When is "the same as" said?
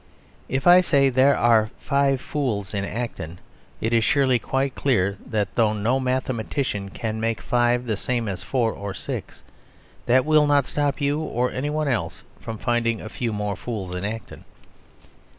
7.85-8.41